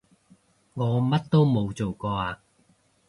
[0.73, 2.41] 我乜都冇做過啊